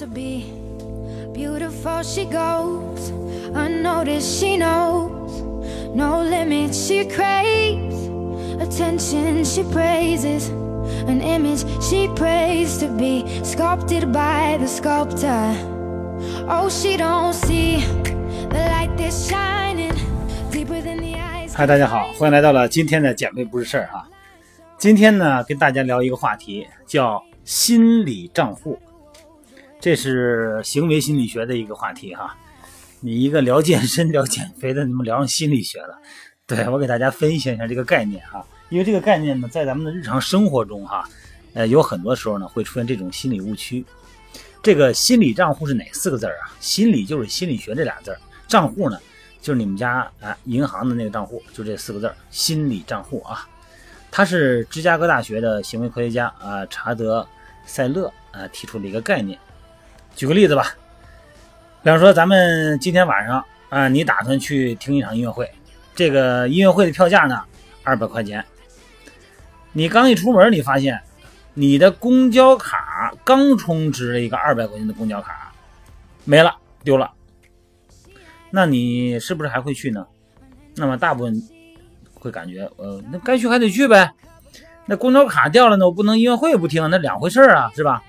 [0.00, 0.46] to be
[1.34, 3.10] beautiful she goes
[3.52, 5.42] unnoticed she knows
[5.94, 8.08] no limits she craves
[8.62, 10.48] attention she praises
[11.06, 15.54] an image she prays to be sculpted by the sculptor
[16.48, 17.84] oh she don't see
[18.48, 19.92] the light that's shining
[20.50, 24.08] deeper than the eyes 嗨，大家好，欢迎来到了今天的减肥不是事儿哈。
[24.78, 28.78] 今天呢，跟大家聊一个话题，叫心理账户。
[29.80, 32.36] 这是行为心理学的一个话题哈。
[33.00, 35.98] 你一个聊健身、聊减肥的，怎么聊上心理学了？
[36.46, 38.44] 对我给大家分析一下这个概念哈。
[38.68, 41.08] 因为这个概念呢，在咱们的日常生活中哈，
[41.54, 43.82] 呃，有很多时候呢会出现这种心理误区。
[44.62, 46.52] 这个心理账户是哪四个字儿啊？
[46.60, 48.98] 心理就是心理学这俩字儿，账户呢
[49.40, 53.48] 就是你们家啊银行的那个账户，就这四个字儿，心理账户啊。
[54.10, 57.22] 他是芝加哥大学的行为科学家啊，查德·
[57.64, 59.38] 塞勒啊提出的一个概念。
[60.14, 60.74] 举个例子吧，
[61.82, 65.50] 比方说咱们今天晚上啊，你打算去听一场音乐会，
[65.94, 67.42] 这个音乐会的票价呢
[67.82, 68.44] 二百块钱。
[69.72, 71.00] 你刚一出门，你发现
[71.54, 75.52] 你的公交卡刚充值了一个二百块钱的公交卡
[76.24, 77.10] 没了，丢了。
[78.50, 80.06] 那你是不是还会去呢？
[80.76, 81.42] 那么大部分。
[82.22, 84.12] 会感觉，呃，那该去还得去呗。
[84.84, 88.02] 那公交卡掉了呢，我不能音乐会不听，那两回事啊，是吧？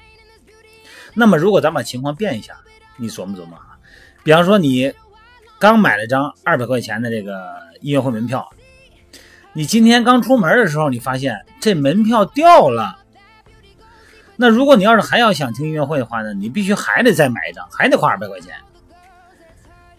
[1.14, 2.56] 那么如果咱把情况变一下，
[2.98, 3.78] 你琢磨琢磨啊。
[4.23, 4.94] 比方说你
[5.59, 8.50] 刚买了张二百块钱的这个音乐会门票，
[9.54, 12.98] 你今天刚出门的时候，你发现这门票掉了。
[14.38, 18.56] 那如果你要是还要想听音乐会的话呢，你必须还得再买一张，还得花二百块钱。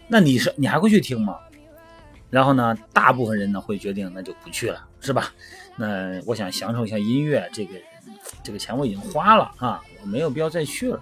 [0.07, 1.37] 那你是你还会去听吗？
[2.29, 5.31] 然后呢，大部分人呢会决定那就不去了，是吧？
[5.75, 7.75] 那我想享受一下音乐，这个
[8.43, 10.99] 这个钱我已经花了啊，我没有必要再去了。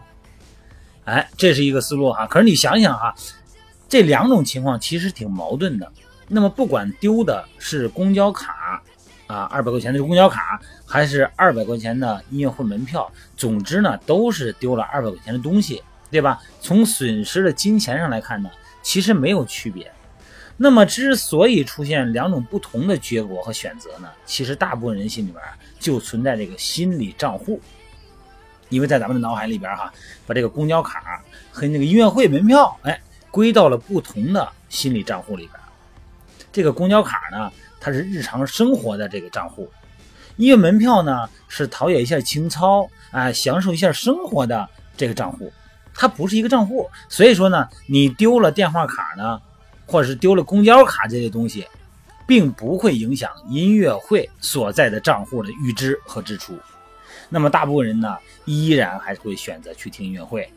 [1.06, 2.28] 哎，这是一个思路哈。
[2.28, 3.16] 可是你想想哈，
[3.90, 5.92] 这两种情况其实挺矛盾的。
[6.28, 8.82] 那么不管丢的是公交卡
[9.28, 16.40] 啊，二百块钱的公交卡，还是二百块钱的音乐会门票，总之呢都是丢了二百块钱的东西，对吧？
[16.62, 18.50] 从损失的金钱上来看呢，
[18.82, 19.92] 其实没有区别。
[20.64, 25.44] 那么，之所以出现两种不同的结果和选择呢，其实大部分人心里边
[25.80, 27.60] 就存在这个心理账户，
[28.70, 29.92] 因为在咱们的脑海里边哈，
[30.28, 31.20] 把这个公交卡
[31.52, 33.02] 和那个音乐会门票，哎，
[33.32, 35.60] 归到了不同的心理账户里边。
[36.52, 39.66] 这个公交卡呢，它是日常生活的这个账户；
[40.38, 45.52] 音乐门票呢，是陶冶一下情操，啊，享受一下生活的这个账户。
[45.92, 49.42] 它不是一个账户，所以说呢，你丢了电话卡呢。
[49.92, 51.68] 或者是丢了公交卡这些东西，
[52.26, 56.58] 并不会影响音乐会所在的账户的预支和支出。
[57.28, 58.16] 那么大部分人呢，
[58.46, 60.50] 依然还会选择去听音乐会，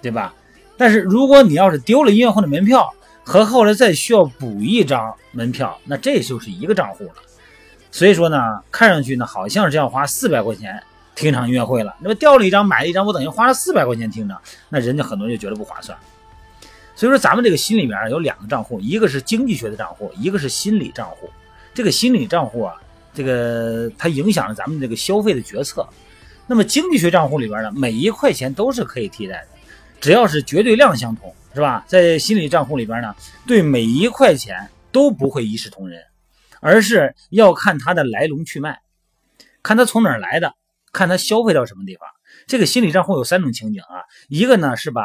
[0.00, 0.34] 对吧？
[0.76, 2.92] 但是如果你要是丢了音乐会的门票，
[3.24, 7.14] 和后来再需要补一张门票，那这就是一个账户了。
[7.92, 8.38] 所以说呢，
[8.70, 10.82] 看上去呢，好像是要花四百块钱
[11.14, 11.94] 听场音乐会了。
[12.00, 14.36] 那么掉了一张，买了一张，我等于花了四百块钱听着，
[14.68, 15.96] 那人家很多人就觉得不划算。
[16.94, 21.30] 所以说，咱们这个心里面有两个账户，一个是经济学的账户，一个是心理账户。
[21.74, 22.74] 这个心理账户啊，
[23.14, 25.88] 这个它影响了咱们这个消费的决策。
[26.46, 29.48] 那么经济学账户里边呢，每一块钱都是可以替代的，
[30.00, 31.82] 只要是绝对量相同，是吧？
[31.88, 33.14] 在心理账户里边呢，
[33.46, 36.02] 对每一块钱都不会一视同仁，
[36.60, 38.80] 而是要看它的来龙去脉，
[39.62, 40.52] 看它从哪儿来的，
[40.92, 42.06] 看它消费到什么地方。
[42.46, 45.02] 这个心理账户有三种情景啊，一个呢是把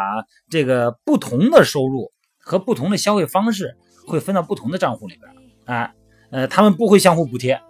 [0.50, 5.94] 这个不同的收入和不同的消费方式会分到不同的账户里边啊，
[6.31, 7.62] 呃，他们不会相互补贴。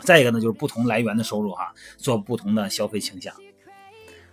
[0.00, 3.34] 再一个呢就是不同来源的收入哈，做不同的消费倾向。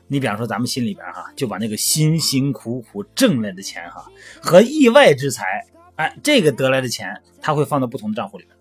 [0.08, 4.06] 你比方说咱们心里边哈，就把那个辛辛苦苦挣来的钱哈
[4.42, 5.66] 和意外之财，
[5.96, 8.56] 哎，这个得来的钱，他会放到不同的账户里边。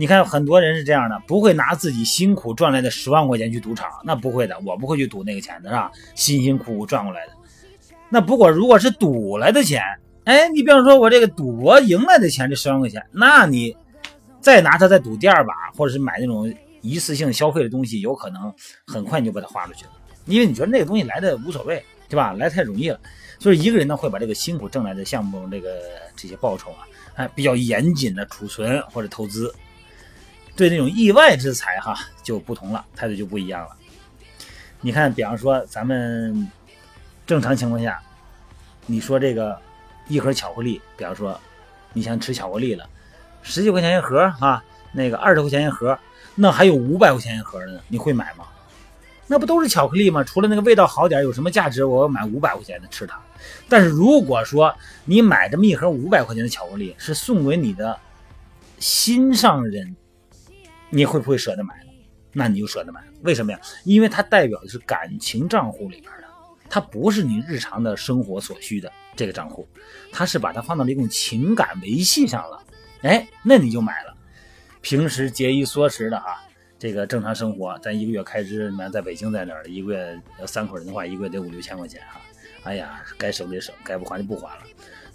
[0.00, 5.92] 你看，很多人是这样的，不会拿自己辛苦赚来的十万块钱去赌场，那不会的，我不会去赌那个钱的，是吧？
[6.14, 7.32] 辛辛苦苦赚过来的。
[8.08, 9.82] 那不过如果是赌来的钱，
[10.24, 13.76] 哎，你比方说我这个赌博赢来的钱，这十万块钱，那你
[14.40, 18.50] 再拿它再赌第二把，或者是买那种一次性消费的东西，有可能
[18.86, 19.90] 很快你就把它花出去了，
[20.24, 22.32] 因为你觉得那个东西来的无所谓，对吧？
[22.32, 22.98] 来太容易了。
[23.38, 25.68] 所以一个人呢，会把这个辛苦挣来的项目这个
[26.16, 29.54] 这些报酬啊，哎，比较严谨的储存或者投资。
[30.56, 33.76] 对那种意外之财哈就不同了，态度就不一样了。
[34.80, 36.50] 你看，比方说咱们
[37.26, 38.00] 正常情况下，
[38.86, 39.58] 你说这个
[40.08, 41.38] 一盒巧克力，比方说
[41.92, 42.88] 你想吃巧克力了，
[43.42, 44.62] 十几块钱一盒啊，
[44.92, 45.98] 那个二十块钱一盒，
[46.34, 48.44] 那还有五百块钱一盒的呢，你会买吗？
[49.26, 50.24] 那不都是巧克力吗？
[50.24, 51.84] 除了那个味道好点，有什么价值？
[51.84, 53.20] 我要买五百块钱的吃它。
[53.68, 54.74] 但是如果说
[55.04, 57.96] 你买这么一盒五百块钱的巧克力是送给你的
[58.78, 59.94] 心上人，
[60.90, 61.74] 你会不会舍得买？
[62.32, 63.02] 那你就舍得买。
[63.22, 63.58] 为什么呀？
[63.84, 66.24] 因为它代表的是感情账户里边的，
[66.68, 69.68] 它不是你日常的生活所需的这个账户，
[70.12, 72.62] 它是把它放到了一种情感维系上了。
[73.02, 74.14] 哎，那你就买了。
[74.80, 76.42] 平时节衣缩食的啊，
[76.78, 82.20] 这个正常生活，咱一个月开支，你看在北京在哪儿，一个月要三口人的话，一个月得五六千块钱哈。
[82.62, 84.62] 哎呀，该省得省，该不还就不还了。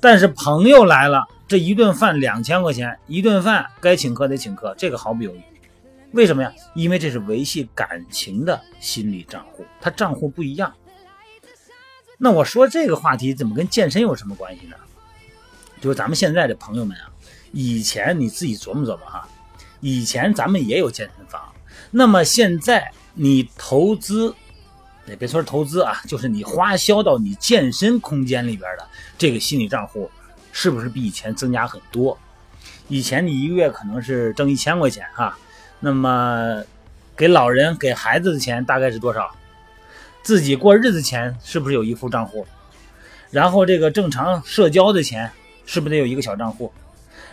[0.01, 5.41] 但是朋友来了，这一顿饭两千块钱，一顿饭该请客得请客，这个毫不犹豫。
[6.15, 6.49] 为什么呀？
[6.73, 10.73] 因为这是维系感情的心理账户，它账户不一样。
[12.17, 14.77] 那我说这个话题怎么跟健身有什么关系呢？
[15.81, 17.11] 就是咱们现在的朋友们啊，
[17.51, 19.27] 以前你自己琢磨琢磨哈。
[19.81, 21.53] 以前咱们也有健身房，
[21.91, 24.33] 那么现在你投资，
[25.05, 30.09] 也别说是投资啊，就是你花销到你健身空间里边的这个心理账户，
[30.53, 32.17] 是不是比以前增加很多？
[32.87, 35.37] 以前你一个月可能是挣一千块钱哈，
[35.79, 36.63] 那么
[37.15, 39.29] 给老人给孩子的钱大概是多少？
[40.23, 42.45] 自己过日子钱是不是有一副账户？
[43.31, 45.29] 然后这个正常社交的钱
[45.65, 46.71] 是不是得有一个小账户？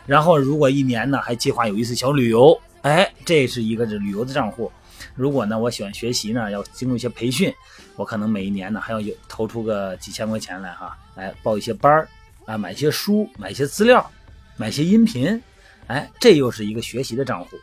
[0.05, 4.71] 然后，如果一年呢还计划有一次小旅游，哎，这是一个是旅游的账户。
[5.15, 7.55] 如果呢我喜欢学习呢，要经过一些培训，
[7.95, 12.09] 我可能每一年呢还要有投出个几千块钱来哈，来报一些班儿
[12.47, 14.11] 啊，买一些书，买一些资料，
[14.57, 15.41] 买些音频，
[15.87, 17.57] 哎，这又是一个学习的账户。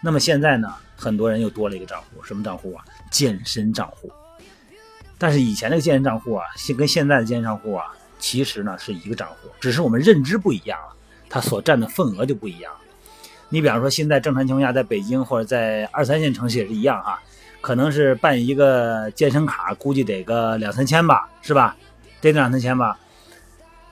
[0.00, 2.84] 那么现在呢，很多人又多了一个账户，什么账户啊？
[3.10, 4.10] 健身账户。
[5.18, 7.86] 但是以前那个健身账户啊，现跟现在的健身账户啊，
[8.18, 10.94] 其实呢是一个账户，只是我们认知不一样了。
[11.28, 12.72] 它所占的份额就不一样。
[13.48, 17.20] 你比方说，现在正常情况下，在北京或者在二三线城市也是一样哈，
[17.60, 21.76] 可能是办一个健身卡，估计得个两三千吧，是吧？
[22.20, 22.98] 得两三千吧。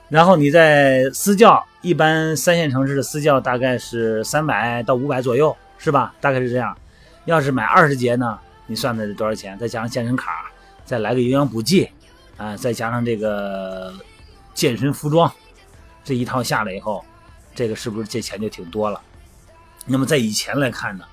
[0.09, 6.15] 然后你在私教，一般三线城市的私教大概是三百到五百左右，是吧？
[6.19, 6.77] 大概是这样。
[7.25, 9.57] 要是买二十节呢，你算的是多少钱？
[9.57, 10.51] 再加上健身卡，
[10.85, 11.89] 再来个营养补剂，
[12.37, 13.93] 啊，再加上这个
[14.53, 15.31] 健身服装，
[16.03, 17.03] 这一套下来以后。
[17.55, 19.01] 这个是不是这钱就挺多了？
[19.87, 21.05] 那么在以前来看呢，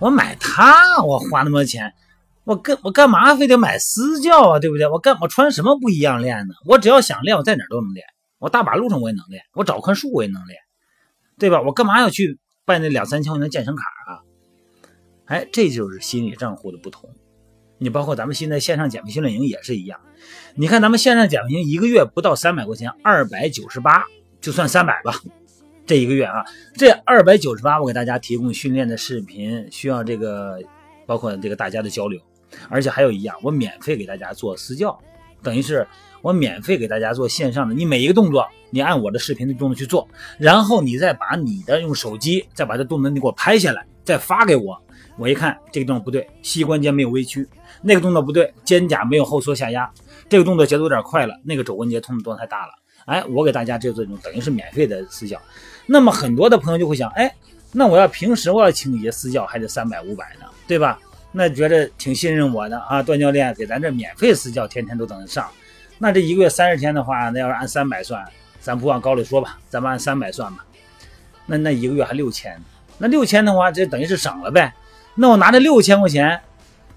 [0.00, 1.94] 我买它，我花那么多钱，
[2.42, 4.58] 我干我干嘛非得买私教啊？
[4.58, 4.88] 对不对？
[4.88, 6.54] 我干我穿什么不一样练呢？
[6.66, 8.04] 我只要想练，我在哪都能练。
[8.40, 10.58] 我大马路上我也能练，我找棵树我也能练，
[11.38, 11.62] 对吧？
[11.62, 14.22] 我干嘛要去办那两三千块钱健身卡啊？
[15.26, 17.10] 哎，这就是心理账户的不同。
[17.78, 20.00] 你包括咱们现在线上减肥训练营也是一样。
[20.54, 24.04] 你看咱们线上减肥营一个月不到三百块钱，二百九十八，
[24.40, 25.12] 就算三百吧。
[25.86, 26.44] 这一个月啊，
[26.74, 30.58] 这二百九十八，我给大家提供训练的视频，需要这个，
[31.04, 32.18] 包括这个大家的交流，
[32.70, 34.98] 而且还有一样，我免费给大家做私教，
[35.44, 35.86] 等于是
[36.22, 40.08] 我免费给大家做线上的，你每一个动作，你按我的视频的动作去做，
[40.38, 44.76] 然后你再把你的用手机再把这动作你给我拍下来，再发给我，
[45.18, 47.46] 我一看这个动作不对，膝关节没有微屈，
[47.82, 49.88] 那个动作不对，肩胛没有后缩下压，
[50.28, 52.72] 这个动作节奏有点快了，那个肘关节痛的动作太大了，
[53.04, 55.38] 哎，我给大家这做这种等于是免费的私教。
[55.86, 57.30] 那么很多的朋友就会想，哎，
[57.70, 60.98] 那我要平时我要请一些私教，还得三百五百呢，对吧？
[61.36, 65.50] 那觉得挺信任我的啊，段教练给咱这免费私教，天天都等着上。
[65.98, 68.24] 那这一个月三十天的话，那要是按三百算，
[68.60, 70.64] 咱不往高里说吧，咱们按三百算吧。
[71.46, 72.56] 那那一个月还六千，
[72.98, 74.72] 那六千的话，这等于是省了呗。
[75.16, 76.40] 那我拿这六千块钱，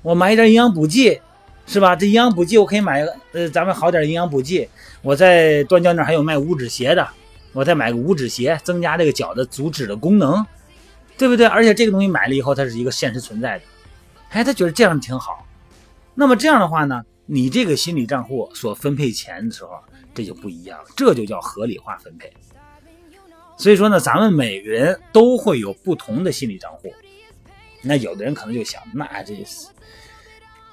[0.03, 1.19] 我买一点营养补剂，
[1.65, 1.95] 是吧？
[1.95, 4.69] 这营养补剂我可以买个，呃，咱们好点营养补剂。
[5.01, 7.07] 我在段教那还有卖五指鞋的。
[7.53, 10.45] 我再买个五指鞋，增加这个脚的足趾的功能，
[11.17, 11.47] 对不对？
[11.47, 13.63] 而且这个东西买了以后，它是一个现实存在的，
[14.29, 15.45] 哎，他觉得这样挺好。
[16.13, 19.71] 那么这样的话呢，你这个心理账户所分配钱的时候，
[20.13, 22.31] 这就不一样了，这就叫合理化分配。
[23.57, 26.93] 所以说呢，咱们每个人都会有不同的心理账户。
[27.81, 29.33] 那有的人可能就想，那这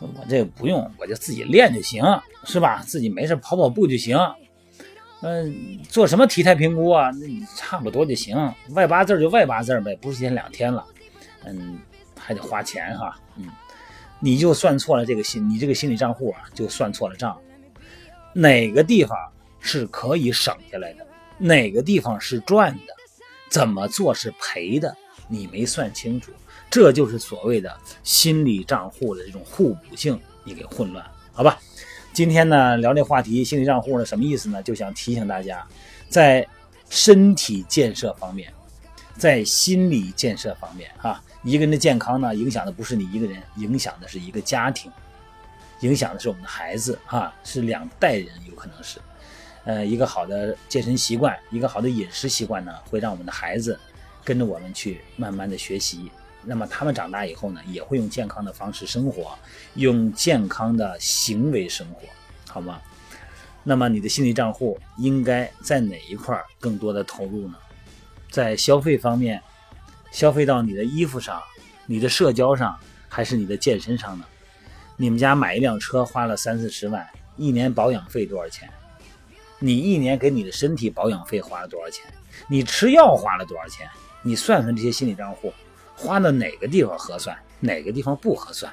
[0.00, 2.02] 我这不用，我就自己练就行，
[2.44, 2.82] 是吧？
[2.86, 4.18] 自己没事跑跑步就行。
[5.22, 7.10] 嗯，做什么体态评估啊？
[7.10, 8.36] 那差不多就行，
[8.70, 10.84] 外八字就外八字呗，不是一天两天了。
[11.44, 11.78] 嗯，
[12.24, 13.16] 还得花钱哈。
[13.36, 13.46] 嗯，
[14.18, 17.38] 你就算错了这个心，你这个心理账户啊，就算错了账。
[18.32, 19.16] 哪个地方
[19.60, 21.06] 是可以省下来的？
[21.36, 22.94] 哪个地方是赚的？
[23.50, 24.96] 怎么做是赔的？
[25.28, 26.32] 你没算清楚，
[26.70, 31.58] 这就是所谓的心理账户的这种互补性，你给混乱，好吧？
[32.12, 34.62] 今天呢聊这话题，心理账户呢什么意思呢？
[34.62, 35.66] 就想提醒大家，
[36.08, 36.46] 在
[36.90, 38.52] 身体建设方面，
[39.16, 44.90] 在心理建设方面，哈，一个人的健康呢，影响的不是你一个人，影响的是一个家庭，
[45.80, 48.98] 影响的是我们的孩子哈，是两代人有可能是。
[49.64, 53.78] 呃，一个好的健身习惯，一个好的饮食习惯呢，会让我们的孩子
[54.22, 56.10] 跟着我们去慢慢的学习。
[56.44, 59.38] 那么他们长大以后呢，也会用健康的方式生活，
[59.76, 62.00] 用健康的行为生活，
[62.46, 62.78] 好吗？
[63.62, 67.54] 那么你的心理账户应该在哪一块更多的投入呢？
[68.34, 69.40] 在消费方面，
[70.10, 71.40] 消费到你的衣服上、
[71.86, 72.76] 你的社交上，
[73.08, 74.24] 还是你的健身上呢？
[74.96, 78.68] 你们家买一辆车花了三四十万，一年保养费多少钱？
[79.60, 82.04] 你一年给你的身体保养费花了多少钱？
[82.48, 83.88] 你吃药花了多少钱？
[84.22, 85.54] 你算算这些心理账户，
[85.94, 88.72] 花到哪个地方合算，哪个地方不合算，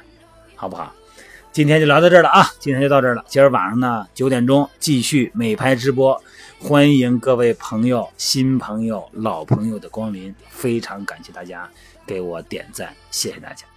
[0.55, 0.91] 好不好？
[1.53, 2.47] 今天就聊到这儿了啊！
[2.59, 3.25] 今天就到这儿了。
[3.27, 6.17] 今儿晚上呢九点钟继续美拍直播，
[6.57, 11.69] 欢迎各位朋友、新朋友、老朋友的光临，非常感谢大家
[12.05, 13.70] 给我点赞，谢谢大家。